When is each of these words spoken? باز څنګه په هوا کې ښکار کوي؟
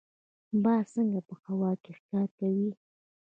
باز 0.63 0.85
څنګه 0.95 1.19
په 1.27 1.33
هوا 1.45 1.71
کې 1.83 1.91
ښکار 1.99 2.27
کوي؟ 2.39 2.69